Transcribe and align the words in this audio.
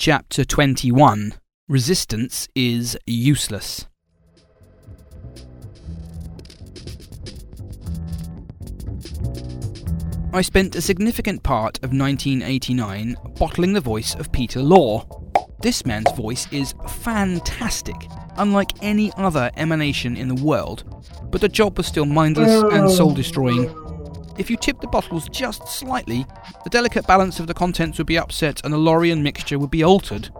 Chapter 0.00 0.46
21 0.46 1.34
Resistance 1.68 2.48
is 2.54 2.96
Useless. 3.06 3.86
I 10.32 10.40
spent 10.40 10.74
a 10.74 10.80
significant 10.80 11.42
part 11.42 11.76
of 11.82 11.92
1989 11.92 13.14
bottling 13.36 13.74
the 13.74 13.82
voice 13.82 14.14
of 14.14 14.32
Peter 14.32 14.60
Lorre. 14.60 15.04
This 15.60 15.84
man's 15.84 16.10
voice 16.12 16.50
is 16.50 16.74
fantastic, 16.88 17.96
unlike 18.38 18.70
any 18.80 19.12
other 19.18 19.50
emanation 19.58 20.16
in 20.16 20.28
the 20.28 20.42
world, 20.42 20.82
but 21.30 21.42
the 21.42 21.48
job 21.50 21.76
was 21.76 21.86
still 21.86 22.06
mindless 22.06 22.62
and 22.72 22.90
soul 22.90 23.12
destroying. 23.12 23.68
If 24.38 24.50
you 24.50 24.56
tipped 24.56 24.80
the 24.80 24.88
bottles 24.88 25.28
just 25.28 25.66
slightly, 25.68 26.26
the 26.64 26.70
delicate 26.70 27.06
balance 27.06 27.40
of 27.40 27.46
the 27.46 27.54
contents 27.54 27.98
would 27.98 28.06
be 28.06 28.18
upset 28.18 28.60
and 28.64 28.72
the 28.72 28.78
Lorien 28.78 29.22
mixture 29.22 29.58
would 29.58 29.70
be 29.70 29.84
altered. 29.84 30.30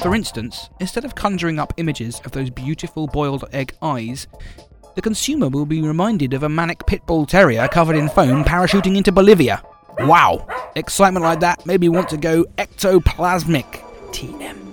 For 0.00 0.14
instance, 0.16 0.68
instead 0.80 1.04
of 1.04 1.14
conjuring 1.14 1.58
up 1.58 1.72
images 1.76 2.20
of 2.24 2.32
those 2.32 2.50
beautiful 2.50 3.06
boiled 3.06 3.44
egg 3.52 3.74
eyes, 3.80 4.26
the 4.96 5.02
consumer 5.02 5.48
will 5.48 5.66
be 5.66 5.80
reminded 5.80 6.34
of 6.34 6.42
a 6.42 6.48
manic 6.48 6.86
pit 6.86 7.06
bull 7.06 7.24
terrier 7.24 7.68
covered 7.68 7.96
in 7.96 8.08
foam 8.08 8.44
parachuting 8.44 8.96
into 8.96 9.12
Bolivia. 9.12 9.62
Wow! 10.00 10.46
Excitement 10.74 11.22
like 11.22 11.40
that 11.40 11.64
made 11.66 11.80
me 11.80 11.88
want 11.88 12.08
to 12.08 12.16
go 12.16 12.44
ectoplasmic. 12.58 13.80
TM. 14.10 14.71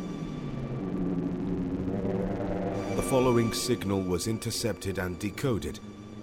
Following 3.10 3.52
signal 3.52 4.04
was 4.04 4.28
intercepted 4.28 5.00
and 5.00 5.18
decoded 5.18 5.80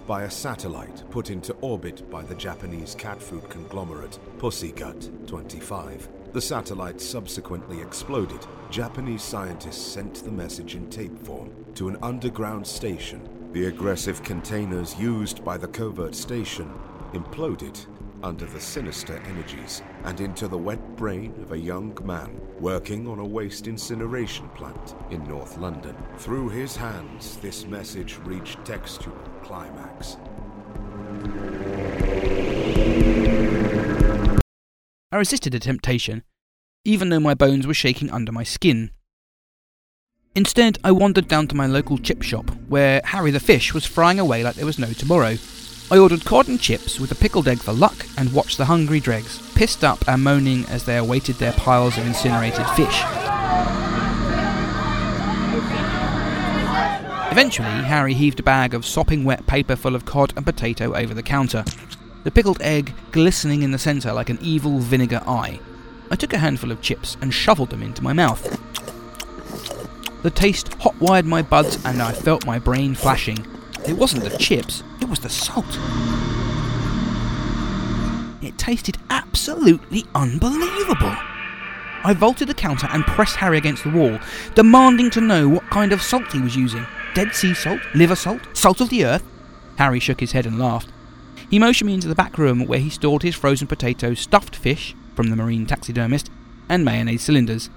by 0.07 0.23
a 0.23 0.31
satellite 0.31 1.03
put 1.11 1.29
into 1.29 1.51
orbit 1.55 2.09
by 2.09 2.23
the 2.23 2.33
Japanese 2.33 2.95
cat 2.95 3.21
food 3.21 3.43
conglomerate 3.49 4.17
Pussygut 4.37 5.27
25. 5.27 6.07
The 6.31 6.39
satellite 6.39 7.01
subsequently 7.01 7.81
exploded. 7.81 8.39
Japanese 8.71 9.21
scientists 9.21 9.85
sent 9.85 10.23
the 10.23 10.31
message 10.31 10.75
in 10.75 10.89
tape 10.89 11.19
form 11.25 11.51
to 11.75 11.89
an 11.89 11.97
underground 12.01 12.65
station. 12.65 13.27
The 13.51 13.65
aggressive 13.65 14.23
containers 14.23 14.97
used 14.97 15.43
by 15.43 15.57
the 15.57 15.67
covert 15.67 16.15
station 16.15 16.73
imploded 17.11 17.85
under 18.23 18.45
the 18.45 18.59
sinister 18.59 19.21
energies 19.27 19.81
and 20.03 20.19
into 20.21 20.47
the 20.47 20.57
wet 20.57 20.95
brain 20.95 21.33
of 21.41 21.51
a 21.51 21.57
young 21.57 21.97
man 22.03 22.39
working 22.59 23.07
on 23.07 23.19
a 23.19 23.25
waste 23.25 23.67
incineration 23.67 24.47
plant 24.49 24.95
in 25.11 25.23
North 25.25 25.57
London. 25.57 25.95
Through 26.17 26.49
his 26.49 26.75
hands, 26.75 27.37
this 27.37 27.65
message 27.65 28.17
reached 28.23 28.63
textual 28.65 29.17
climax. 29.43 30.17
I 35.11 35.15
resisted 35.15 35.53
the 35.53 35.59
temptation, 35.59 36.23
even 36.83 37.09
though 37.09 37.19
my 37.19 37.33
bones 37.33 37.65
were 37.65 37.73
shaking 37.73 38.11
under 38.11 38.31
my 38.31 38.43
skin. 38.43 38.91
Instead, 40.35 40.77
I 40.83 40.91
wandered 40.91 41.27
down 41.27 41.47
to 41.47 41.55
my 41.55 41.65
local 41.65 41.97
chip 41.97 42.21
shop, 42.21 42.51
where 42.67 43.01
Harry 43.05 43.31
the 43.31 43.39
fish 43.39 43.73
was 43.73 43.85
frying 43.85 44.19
away 44.19 44.43
like 44.43 44.55
there 44.55 44.65
was 44.65 44.77
no 44.77 44.93
tomorrow. 44.93 45.37
I 45.89 45.97
ordered 45.97 46.25
cod 46.25 46.49
and 46.49 46.59
chips 46.59 46.99
with 46.99 47.13
a 47.13 47.15
pickled 47.15 47.47
egg 47.47 47.59
for 47.59 47.71
luck 47.71 48.05
and 48.17 48.33
watched 48.33 48.57
the 48.57 48.65
hungry 48.65 48.99
dregs, 48.99 49.39
pissed 49.53 49.85
up 49.85 50.05
and 50.05 50.21
moaning 50.21 50.65
as 50.65 50.83
they 50.83 50.97
awaited 50.97 51.37
their 51.37 51.53
piles 51.53 51.97
of 51.97 52.05
incinerated 52.05 52.67
fish. 52.71 53.03
Eventually, 57.31 57.83
Harry 57.83 58.13
heaved 58.13 58.41
a 58.41 58.43
bag 58.43 58.73
of 58.73 58.85
sopping 58.85 59.23
wet 59.23 59.47
paper 59.47 59.77
full 59.77 59.95
of 59.95 60.03
cod 60.03 60.33
and 60.35 60.45
potato 60.45 60.93
over 60.93 61.13
the 61.13 61.23
counter, 61.23 61.63
the 62.25 62.31
pickled 62.31 62.61
egg 62.61 62.93
glistening 63.11 63.63
in 63.63 63.71
the 63.71 63.79
centre 63.79 64.11
like 64.11 64.29
an 64.29 64.39
evil 64.41 64.79
vinegar 64.79 65.21
eye. 65.25 65.61
I 66.11 66.17
took 66.17 66.33
a 66.33 66.37
handful 66.37 66.71
of 66.71 66.81
chips 66.81 67.15
and 67.21 67.33
shoveled 67.33 67.69
them 67.69 67.81
into 67.81 68.03
my 68.03 68.11
mouth. 68.11 68.43
The 70.21 70.31
taste 70.31 70.73
hot 70.73 70.99
wired 70.99 71.25
my 71.25 71.41
buds 71.41 71.77
and 71.85 72.01
I 72.01 72.11
felt 72.11 72.45
my 72.45 72.59
brain 72.59 72.93
flashing. 72.93 73.45
It 73.87 73.93
wasn't 73.93 74.25
the 74.25 74.37
chips, 74.37 74.83
was 75.09 75.19
the 75.19 75.29
salt. 75.29 75.65
It 78.41 78.57
tasted 78.57 78.97
absolutely 79.09 80.05
unbelievable. 80.13 81.15
I 82.03 82.13
vaulted 82.17 82.47
the 82.47 82.53
counter 82.53 82.87
and 82.91 83.03
pressed 83.03 83.35
Harry 83.37 83.57
against 83.57 83.83
the 83.83 83.89
wall, 83.89 84.19
demanding 84.55 85.09
to 85.11 85.21
know 85.21 85.49
what 85.49 85.69
kind 85.69 85.91
of 85.91 86.01
salt 86.01 86.31
he 86.31 86.39
was 86.39 86.55
using. 86.55 86.85
Dead 87.13 87.33
sea 87.33 87.53
salt? 87.53 87.81
Liver 87.95 88.15
salt? 88.15 88.41
Salt 88.53 88.79
of 88.81 88.89
the 88.89 89.05
earth? 89.05 89.23
Harry 89.77 89.99
shook 89.99 90.19
his 90.19 90.31
head 90.31 90.45
and 90.45 90.59
laughed. 90.59 90.89
He 91.49 91.59
motioned 91.59 91.87
me 91.87 91.93
into 91.93 92.07
the 92.07 92.15
back 92.15 92.37
room 92.37 92.65
where 92.65 92.79
he 92.79 92.89
stored 92.89 93.23
his 93.23 93.35
frozen 93.35 93.67
potatoes, 93.67 94.19
stuffed 94.19 94.55
fish 94.55 94.95
from 95.15 95.29
the 95.29 95.35
marine 95.35 95.65
taxidermist, 95.65 96.29
and 96.69 96.85
mayonnaise 96.85 97.23
cylinders. 97.23 97.69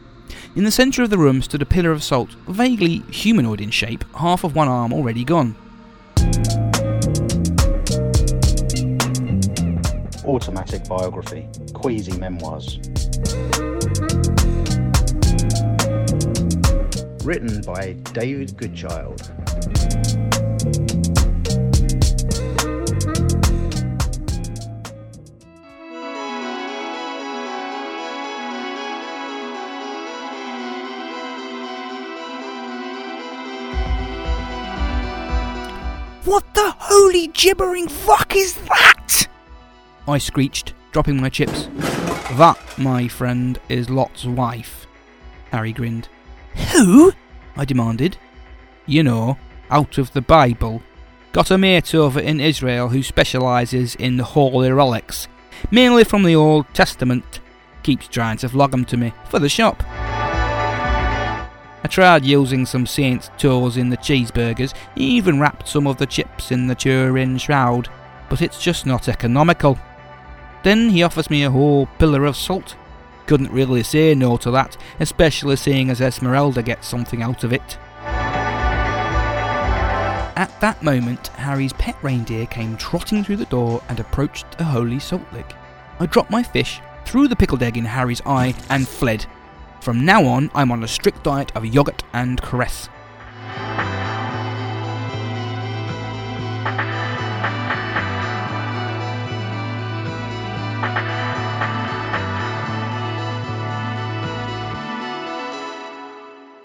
In 0.55 0.65
the 0.65 0.71
centre 0.71 1.03
of 1.03 1.11
the 1.11 1.19
room 1.19 1.43
stood 1.43 1.63
a 1.63 1.67
pillar 1.67 1.91
of 1.91 2.03
salt, 2.03 2.31
vaguely 2.47 2.99
humanoid 3.11 3.61
in 3.61 3.71
shape, 3.71 4.05
half 4.17 4.45
of 4.45 4.55
one 4.55 4.69
arm 4.69 4.93
already 4.93 5.25
gone. 5.25 5.57
Automatic 10.31 10.87
biography, 10.87 11.49
queasy 11.75 12.17
memoirs. 12.17 12.79
Written 17.25 17.61
by 17.63 17.95
David 18.13 18.57
Goodchild. 18.57 19.23
What 36.25 36.45
the 36.55 36.73
holy 36.79 37.27
gibbering 37.27 37.89
fuck 37.89 38.37
is 38.37 38.55
that? 38.55 39.27
I 40.11 40.19
screeched, 40.19 40.75
dropping 40.93 41.21
my 41.21 41.29
chips. 41.29 41.69
That, 42.33 42.59
my 42.77 43.09
friend, 43.09 43.59
is 43.69 43.89
Lot's 43.89 44.25
wife. 44.25 44.87
Harry 45.53 45.73
grinned. 45.73 46.09
Who? 46.73 47.13
I 47.57 47.65
demanded. 47.65 48.17
You 48.87 49.03
know, 49.03 49.39
out 49.71 49.99
of 49.99 50.13
the 50.13 50.21
Bible. 50.21 50.83
Got 51.33 51.51
a 51.53 51.59
mate 51.59 51.95
over 51.95 52.19
in 52.19 52.41
Israel 52.41 52.89
who 52.89 53.03
specialises 53.03 53.95
in 53.95 54.17
the 54.17 54.25
holy 54.25 54.73
relics, 54.73 55.29
mainly 55.71 56.03
from 56.03 56.25
the 56.25 56.35
Old 56.35 56.67
Testament. 56.75 57.39
Keeps 57.85 58.09
trying 58.09 58.39
to 58.39 58.49
flog 58.49 58.75
'em 58.75 58.85
to 58.87 58.97
me 58.97 59.13
for 59.29 59.39
the 59.39 59.49
shop. 59.49 59.83
I 61.83 61.89
tried 61.89 62.25
using 62.25 62.67
some 62.67 62.87
saint's 62.87 63.31
toes 63.39 63.77
in 63.77 63.89
the 63.89 63.97
cheeseburgers, 63.97 64.75
even 64.97 65.41
wrapped 65.41 65.69
some 65.69 65.87
of 65.87 65.97
the 65.97 66.07
chips 66.07 66.51
in 66.51 66.67
the 66.67 66.75
Turin 66.75 67.39
shroud, 67.39 67.89
but 68.29 68.43
it's 68.43 68.61
just 68.63 68.87
not 68.87 69.09
economical. 69.09 69.79
Then 70.63 70.91
he 70.91 71.03
offers 71.03 71.31
me 71.31 71.43
a 71.43 71.51
whole 71.51 71.87
pillar 71.99 72.25
of 72.25 72.37
salt. 72.37 72.77
Couldn't 73.27 73.53
really 73.53 73.83
say 73.83 74.15
no 74.15 74.37
to 74.39 74.51
that, 74.51 74.77
especially 74.99 75.57
seeing 75.57 75.89
as 75.91 76.01
Esmeralda 76.01 76.63
gets 76.63 76.89
something 76.89 77.23
out 77.23 77.45
of 77.45 77.53
it. 77.53 77.79
At 80.37 80.59
that 80.61 80.83
moment, 80.83 81.29
Harry's 81.29 81.73
pet 81.75 81.97
reindeer 82.03 82.47
came 82.47 82.77
trotting 82.77 83.23
through 83.23 83.37
the 83.37 83.45
door 83.47 83.83
and 83.89 84.01
approached 84.01 84.47
a 84.59 84.65
holy 84.65 84.99
salt 84.99 85.23
lick. 85.33 85.55
I 85.99 86.07
dropped 86.07 86.31
my 86.31 86.43
fish, 86.43 86.81
threw 87.05 87.29
the 87.29 87.37
pickled 87.37 87.63
egg 87.63 87.77
in 87.77 87.85
Harry's 87.85 88.23
eye, 88.25 88.55
and 88.71 88.89
fled. 88.89 89.27
From 89.81 90.05
now 90.05 90.25
on, 90.25 90.51
I'm 90.55 90.73
on 90.73 90.83
a 90.83 90.89
strict 90.89 91.25
diet 91.25 91.53
of 91.55 91.67
yogurt 91.67 92.03
and 92.13 92.41
cress. 92.41 92.89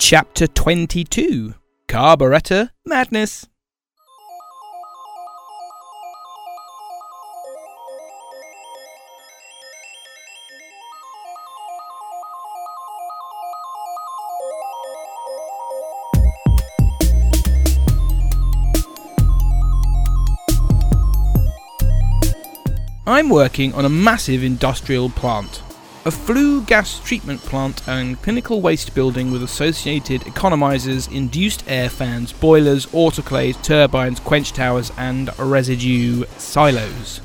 Chapter 0.07 0.45
22 0.45 1.55
Carburetor 1.87 2.69
Madness. 2.85 3.47
I'm 23.07 23.29
working 23.29 23.73
on 23.73 23.85
a 23.85 23.89
massive 23.89 24.43
industrial 24.43 25.09
plant. 25.09 25.63
A 26.07 26.11
flue 26.11 26.61
gas 26.61 26.99
treatment 26.99 27.41
plant 27.41 27.81
and 27.87 28.21
clinical 28.21 28.61
waste 28.61 28.93
building 28.93 29.31
with 29.31 29.41
associated 29.41 30.21
economizers, 30.21 31.11
induced 31.11 31.63
air 31.67 31.89
fans, 31.89 32.31
boilers, 32.31 32.85
autoclaves, 32.87 33.59
turbines, 33.63 34.19
quench 34.19 34.53
towers, 34.53 34.91
and 34.99 35.31
residue 35.39 36.25
silos. 36.37 37.21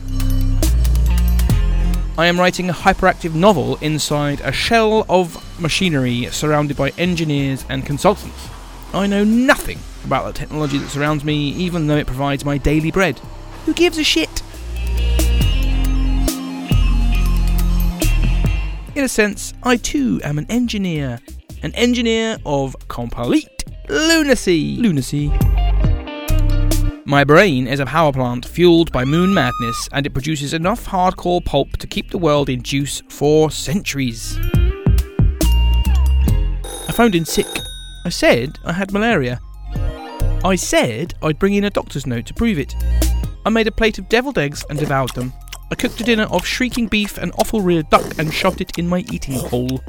I 2.16 2.24
am 2.24 2.40
writing 2.40 2.70
a 2.70 2.72
hyperactive 2.72 3.34
novel 3.34 3.76
inside 3.82 4.40
a 4.40 4.50
shell 4.50 5.04
of 5.10 5.60
machinery 5.60 6.28
surrounded 6.30 6.78
by 6.78 6.88
engineers 6.96 7.66
and 7.68 7.84
consultants. 7.84 8.48
I 8.94 9.06
know 9.06 9.24
nothing 9.24 9.80
about 10.06 10.24
the 10.24 10.32
technology 10.32 10.78
that 10.78 10.88
surrounds 10.88 11.22
me, 11.22 11.50
even 11.50 11.86
though 11.86 11.98
it 11.98 12.06
provides 12.06 12.46
my 12.46 12.56
daily 12.56 12.90
bread. 12.90 13.20
Who 13.66 13.74
gives 13.74 13.98
a 13.98 14.04
shit? 14.04 14.40
In 18.96 19.04
a 19.04 19.08
sense, 19.08 19.54
I 19.62 19.76
too 19.76 20.20
am 20.24 20.36
an 20.36 20.46
engineer. 20.50 21.20
An 21.62 21.72
engineer 21.76 22.38
of 22.44 22.74
complete 22.88 23.64
lunacy. 23.88 24.76
Lunacy. 24.78 25.28
My 27.04 27.22
brain 27.22 27.68
is 27.68 27.78
a 27.78 27.86
power 27.86 28.12
plant 28.12 28.44
fueled 28.44 28.90
by 28.90 29.04
moon 29.04 29.32
madness, 29.32 29.88
and 29.92 30.06
it 30.06 30.10
produces 30.10 30.54
enough 30.54 30.86
hardcore 30.86 31.44
pulp 31.44 31.76
to 31.76 31.86
keep 31.86 32.10
the 32.10 32.18
world 32.18 32.48
in 32.48 32.62
juice 32.62 33.00
for 33.08 33.50
centuries. 33.50 34.36
I 36.88 36.92
phoned 36.92 37.14
in 37.14 37.24
sick. 37.24 37.46
I 38.04 38.08
said 38.08 38.58
I 38.64 38.72
had 38.72 38.92
malaria. 38.92 39.40
I 40.44 40.56
said 40.56 41.14
I'd 41.22 41.38
bring 41.38 41.54
in 41.54 41.64
a 41.64 41.70
doctor's 41.70 42.08
note 42.08 42.26
to 42.26 42.34
prove 42.34 42.58
it. 42.58 42.74
I 43.46 43.50
made 43.50 43.68
a 43.68 43.72
plate 43.72 44.00
of 44.00 44.08
deviled 44.08 44.38
eggs 44.38 44.64
and 44.68 44.80
devoured 44.80 45.14
them. 45.14 45.32
I 45.70 45.76
cooked 45.76 46.00
a 46.00 46.04
dinner 46.04 46.24
of 46.24 46.44
shrieking 46.44 46.88
beef 46.88 47.16
and 47.16 47.32
offal 47.38 47.60
reared 47.60 47.90
duck 47.90 48.18
and 48.18 48.34
shoved 48.34 48.60
it 48.60 48.76
in 48.76 48.88
my 48.88 49.04
eating 49.12 49.34
hole. 49.34 49.80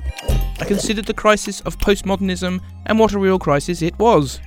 I 0.59 0.65
considered 0.65 1.05
the 1.05 1.13
crisis 1.13 1.59
of 1.61 1.79
postmodernism, 1.79 2.61
and 2.85 2.99
what 2.99 3.13
a 3.13 3.19
real 3.19 3.39
crisis 3.39 3.81
it 3.81 3.97
was. 3.97 4.39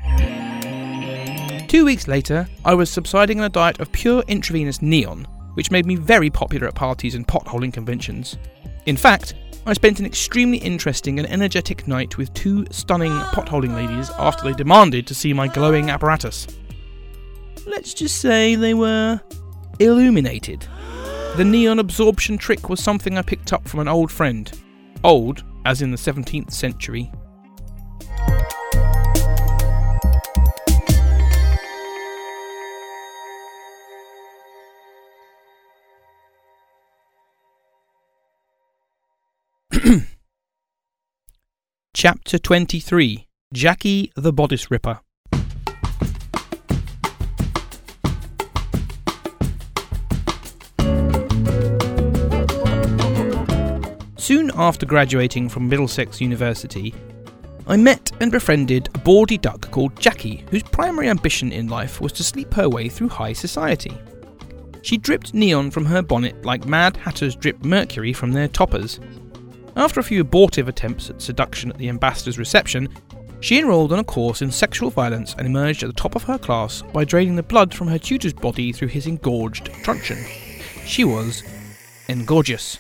Two 1.67 1.85
weeks 1.85 2.07
later, 2.07 2.47
I 2.65 2.75
was 2.75 2.89
subsiding 2.89 3.41
on 3.41 3.47
a 3.47 3.49
diet 3.49 3.81
of 3.81 3.91
pure 3.91 4.23
intravenous 4.29 4.81
neon, 4.81 5.27
which 5.55 5.73
made 5.73 5.87
me 5.87 5.97
very 5.97 6.31
popular 6.31 6.69
at 6.69 6.77
parties 6.77 7.17
and 7.17 7.27
potholing 7.27 7.73
conventions. 7.73 8.39
In 8.87 8.97
fact, 8.97 9.35
I 9.67 9.73
spent 9.73 9.99
an 9.99 10.07
extremely 10.07 10.59
interesting 10.59 11.19
and 11.19 11.29
energetic 11.29 11.89
night 11.89 12.17
with 12.17 12.33
two 12.35 12.65
stunning 12.71 13.11
potholing 13.33 13.75
ladies 13.75 14.11
after 14.19 14.45
they 14.45 14.53
demanded 14.53 15.07
to 15.09 15.15
see 15.15 15.33
my 15.33 15.49
glowing 15.49 15.91
apparatus. 15.91 16.47
Let's 17.67 17.93
just 17.93 18.21
say 18.21 18.55
they 18.55 18.75
were 18.75 19.21
illuminated. 19.81 20.69
The 21.37 21.45
neon 21.45 21.81
absorption 21.81 22.39
trick 22.39 22.69
was 22.69 22.81
something 22.81 23.19
I 23.19 23.23
picked 23.23 23.53
up 23.53 23.67
from 23.67 23.81
an 23.81 23.89
old 23.89 24.13
friend. 24.13 24.53
Old, 25.03 25.43
as 25.65 25.83
in 25.83 25.91
the 25.91 25.97
17th 25.97 26.53
century. 26.53 27.11
Chapter 41.95 42.39
23 42.39 43.27
Jackie 43.53 44.13
the 44.15 44.33
Bodice 44.33 44.71
Ripper. 44.71 45.01
After 54.55 54.87
graduating 54.87 55.49
from 55.49 55.69
Middlesex 55.69 56.21
University, 56.21 56.95
I 57.67 57.77
met 57.77 58.13
and 58.21 58.31
befriended 58.31 58.89
a 58.95 58.99
bawdy 58.99 59.39
duck 59.39 59.71
called 59.71 59.99
Jackie, 59.99 60.45
whose 60.51 60.63
primary 60.63 61.09
ambition 61.09 61.53
in 61.53 61.69
life 61.69 62.01
was 62.01 62.13
to 62.13 62.25
sleep 62.25 62.53
her 62.55 62.69
way 62.69 62.89
through 62.89 63.09
high 63.09 63.33
society. 63.33 63.97
She 64.83 64.99
dripped 64.99 65.35
neon 65.35 65.71
from 65.71 65.87
her 65.87 66.03
bonnet 66.03 66.45
like 66.45 66.67
Mad 66.67 66.97
Hatters 66.97 67.35
drip 67.35 67.65
mercury 67.65 68.13
from 68.13 68.33
their 68.33 68.49
toppers, 68.49 69.01
after 69.77 69.99
a 69.99 70.05
few 70.05 70.21
abortive 70.21 70.69
attempts 70.69 71.11
at 71.11 71.21
seduction 71.21 71.71
at 71.71 71.79
the 71.79 71.89
ambassador's 71.89 72.39
reception, 72.39 72.89
she 73.41 73.59
enrolled 73.59 73.93
on 73.93 73.99
a 73.99 74.05
course 74.05 74.41
in 74.41 74.51
sexual 74.51 74.89
violence 74.89 75.35
and 75.37 75.47
emerged 75.47 75.83
at 75.83 75.89
the 75.89 76.01
top 76.01 76.15
of 76.15 76.23
her 76.23 76.39
class 76.39 76.83
by 76.93 77.05
draining 77.05 77.35
the 77.35 77.43
blood 77.43 77.75
from 77.75 77.89
her 77.89 77.99
tutor's 77.99 78.33
body 78.33 78.73
through 78.73 78.89
his 78.89 79.07
engorged 79.07 79.67
truncheon. 79.83 80.25
She 80.87 81.03
was 81.03 81.43
engorgeous. 82.09 82.79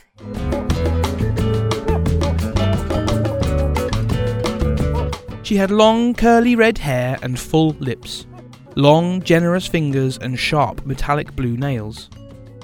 She 5.44 5.56
had 5.56 5.70
long, 5.70 6.14
curly 6.14 6.56
red 6.56 6.78
hair 6.78 7.18
and 7.20 7.38
full 7.38 7.72
lips, 7.78 8.26
long, 8.76 9.20
generous 9.22 9.66
fingers 9.66 10.16
and 10.16 10.38
sharp, 10.38 10.86
metallic 10.86 11.36
blue 11.36 11.58
nails, 11.58 12.08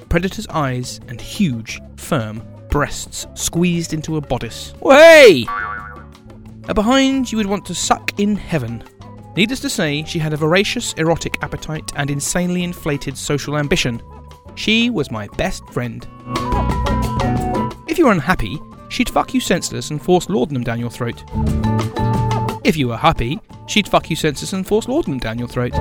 predator's 0.08 0.46
eyes 0.48 0.98
and 1.06 1.20
huge, 1.20 1.78
firm, 1.96 2.42
breasts 2.70 3.26
squeezed 3.34 3.92
into 3.92 4.16
a 4.16 4.20
bodice. 4.22 4.72
Way! 4.80 5.44
A 6.68 6.74
behind 6.74 7.30
you 7.30 7.36
would 7.36 7.46
want 7.46 7.66
to 7.66 7.74
suck 7.74 8.18
in 8.18 8.34
heaven. 8.34 8.82
Needless 9.36 9.60
to 9.60 9.68
say, 9.68 10.02
she 10.04 10.18
had 10.18 10.32
a 10.32 10.38
voracious 10.38 10.94
erotic 10.94 11.34
appetite 11.42 11.92
and 11.96 12.10
insanely 12.10 12.64
inflated 12.64 13.14
social 13.18 13.58
ambition. 13.58 14.00
She 14.54 14.88
was 14.88 15.10
my 15.10 15.28
best 15.36 15.68
friend. 15.68 16.08
If 17.86 17.98
you 17.98 18.06
were 18.06 18.12
unhappy, 18.12 18.58
she'd 18.88 19.10
fuck 19.10 19.34
you 19.34 19.40
senseless 19.40 19.90
and 19.90 20.02
force 20.02 20.30
laudanum 20.30 20.64
down 20.64 20.80
your 20.80 20.90
throat. 20.90 21.22
If 22.70 22.76
you 22.76 22.86
were 22.86 22.96
happy, 22.96 23.40
she'd 23.66 23.88
fuck 23.88 24.08
you 24.10 24.14
senseless 24.14 24.52
and 24.52 24.64
force 24.64 24.86
laudanum 24.86 25.18
down 25.18 25.40
your 25.40 25.48
throat. 25.48 25.72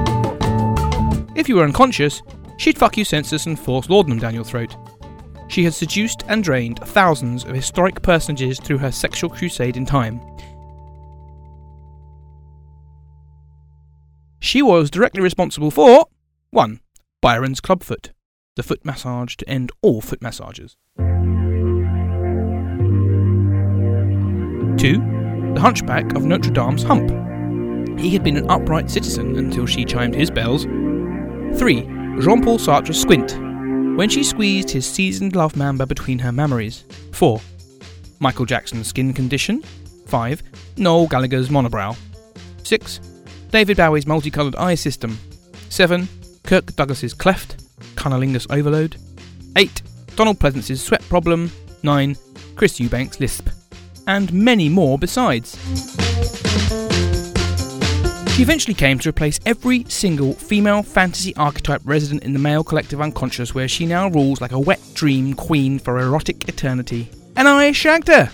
If 1.35 1.47
you 1.47 1.57
were 1.57 1.63
unconscious, 1.63 2.23
she'd 2.57 2.79
fuck 2.79 2.97
you 2.97 3.05
senseless 3.05 3.45
and 3.45 3.59
force 3.59 3.91
laudanum 3.91 4.17
down 4.17 4.33
your 4.33 4.43
throat. 4.43 4.75
She 5.49 5.63
had 5.63 5.75
seduced 5.75 6.23
and 6.27 6.43
drained 6.43 6.79
thousands 6.79 7.43
of 7.43 7.53
historic 7.53 8.01
personages 8.01 8.59
through 8.59 8.79
her 8.79 8.91
sexual 8.91 9.29
crusade 9.29 9.77
in 9.77 9.85
time. 9.85 10.19
She 14.39 14.63
was 14.63 14.89
directly 14.89 15.21
responsible 15.21 15.69
for 15.69 16.07
1. 16.49 16.79
Byron's 17.21 17.61
Clubfoot, 17.61 18.13
the 18.55 18.63
foot 18.63 18.83
massage 18.83 19.35
to 19.35 19.47
end 19.47 19.71
all 19.83 20.01
foot 20.01 20.23
massages. 20.23 20.75
2. 24.79 25.18
The 25.59 25.63
Hunchback 25.63 26.15
of 26.15 26.23
Notre 26.23 26.51
Dame's 26.51 26.83
Hump. 26.83 27.09
He 27.99 28.11
had 28.11 28.23
been 28.23 28.37
an 28.37 28.49
upright 28.49 28.89
citizen 28.89 29.35
until 29.35 29.65
she 29.65 29.83
chimed 29.83 30.15
his 30.15 30.31
bells. 30.31 30.63
3. 30.63 31.81
Jean 32.21 32.41
Paul 32.41 32.57
Sartre's 32.57 32.97
Squint, 32.97 33.33
when 33.97 34.07
she 34.07 34.23
squeezed 34.23 34.69
his 34.69 34.89
seasoned 34.89 35.35
love 35.35 35.57
mamba 35.57 35.85
between 35.85 36.17
her 36.19 36.31
mammaries. 36.31 36.85
4. 37.13 37.41
Michael 38.19 38.45
Jackson's 38.45 38.87
skin 38.87 39.11
condition. 39.11 39.61
5. 40.07 40.43
Noel 40.77 41.07
Gallagher's 41.07 41.49
monobrow. 41.49 41.93
6. 42.63 43.01
David 43.49 43.75
Bowie's 43.75 44.07
multicoloured 44.07 44.55
eye 44.55 44.75
system. 44.75 45.19
7. 45.67 46.07
Kirk 46.43 46.73
Douglas's 46.77 47.13
cleft, 47.13 47.57
cunnilingus 47.95 48.49
overload. 48.49 48.95
8. 49.57 49.81
Donald 50.15 50.39
Pleasence's 50.39 50.81
sweat 50.81 51.01
problem. 51.09 51.51
9. 51.83 52.15
Chris 52.55 52.79
Eubank's 52.79 53.19
lisp. 53.19 53.49
And 54.09 54.33
many 54.33 54.69
more 54.69 54.97
besides. 54.97 55.55
She 58.33 58.41
eventually 58.41 58.73
came 58.73 58.97
to 58.97 59.09
replace 59.09 59.39
every 59.45 59.83
single 59.87 60.33
female 60.33 60.81
fantasy 60.81 61.35
archetype 61.35 61.81
resident 61.85 62.23
in 62.23 62.33
the 62.33 62.39
male 62.39 62.63
collective 62.63 63.01
unconscious, 63.01 63.53
where 63.53 63.67
she 63.67 63.85
now 63.85 64.09
rules 64.09 64.41
like 64.41 64.51
a 64.51 64.59
wet 64.59 64.81
dream 64.95 65.35
queen 65.35 65.77
for 65.77 65.99
erotic 65.99 66.49
eternity. 66.49 67.11
And 67.35 67.47
I 67.47 67.71
shagged 67.71 68.07
her! 68.07 68.31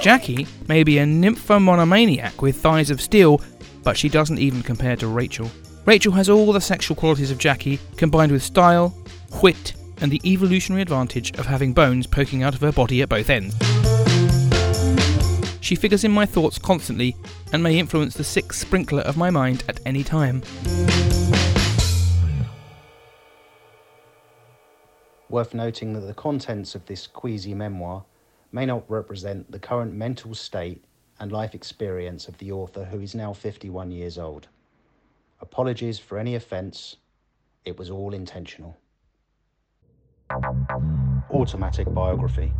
Jackie 0.00 0.46
may 0.68 0.84
be 0.84 0.96
a 0.96 1.04
nymphomonomaniac 1.04 2.40
with 2.40 2.56
thighs 2.56 2.88
of 2.88 3.02
steel, 3.02 3.42
but 3.82 3.98
she 3.98 4.08
doesn't 4.08 4.38
even 4.38 4.62
compare 4.62 4.96
to 4.96 5.06
Rachel. 5.06 5.50
Rachel 5.84 6.12
has 6.12 6.30
all 6.30 6.50
the 6.54 6.62
sexual 6.62 6.96
qualities 6.96 7.30
of 7.30 7.36
Jackie, 7.36 7.78
combined 7.98 8.32
with 8.32 8.42
style, 8.42 8.94
wit, 9.42 9.74
and 10.00 10.10
the 10.10 10.20
evolutionary 10.24 10.82
advantage 10.82 11.36
of 11.38 11.46
having 11.46 11.72
bones 11.72 12.06
poking 12.06 12.42
out 12.42 12.54
of 12.54 12.60
her 12.60 12.72
body 12.72 13.02
at 13.02 13.08
both 13.08 13.30
ends. 13.30 13.54
She 15.60 15.74
figures 15.74 16.04
in 16.04 16.12
my 16.12 16.26
thoughts 16.26 16.58
constantly 16.58 17.16
and 17.52 17.62
may 17.62 17.78
influence 17.78 18.14
the 18.14 18.22
sick 18.22 18.52
sprinkler 18.52 19.02
of 19.02 19.16
my 19.16 19.30
mind 19.30 19.64
at 19.68 19.80
any 19.84 20.04
time. 20.04 20.42
Worth 25.28 25.54
noting 25.54 25.92
that 25.94 26.06
the 26.06 26.14
contents 26.14 26.76
of 26.76 26.86
this 26.86 27.08
queasy 27.08 27.52
memoir 27.52 28.04
may 28.52 28.64
not 28.64 28.88
represent 28.88 29.50
the 29.50 29.58
current 29.58 29.92
mental 29.92 30.34
state 30.34 30.84
and 31.18 31.32
life 31.32 31.54
experience 31.54 32.28
of 32.28 32.38
the 32.38 32.52
author 32.52 32.84
who 32.84 33.00
is 33.00 33.14
now 33.14 33.32
51 33.32 33.90
years 33.90 34.18
old. 34.18 34.46
Apologies 35.40 35.98
for 35.98 36.18
any 36.18 36.34
offence, 36.36 36.96
it 37.64 37.76
was 37.76 37.90
all 37.90 38.14
intentional. 38.14 38.76
Automatic 41.36 41.92
biography. 41.92 42.50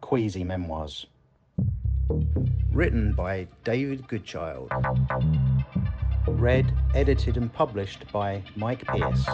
Queasy 0.00 0.44
memoirs. 0.44 1.06
Written 2.70 3.14
by 3.14 3.48
David 3.64 4.06
Goodchild. 4.06 4.70
Read, 6.28 6.72
edited, 6.94 7.36
and 7.36 7.52
published 7.52 8.04
by 8.12 8.44
Mike 8.54 8.86
Pierce. 8.86 9.26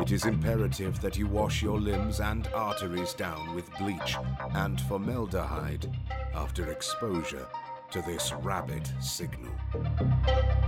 It 0.00 0.10
is 0.10 0.24
imperative 0.24 1.00
that 1.00 1.16
you 1.16 1.28
wash 1.28 1.62
your 1.62 1.78
limbs 1.78 2.18
and 2.18 2.48
arteries 2.52 3.14
down 3.14 3.54
with 3.54 3.70
bleach 3.78 4.16
and 4.54 4.80
formaldehyde 4.80 5.88
after 6.34 6.72
exposure 6.72 7.46
to 7.92 8.02
this 8.02 8.32
rabbit 8.42 8.92
signal. 9.00 9.41
Música 9.74 10.61